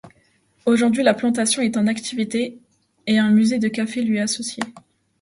[0.65, 2.57] Aujourd'hui, la plantation est en activité
[3.05, 4.63] et un musée du café lui est associé.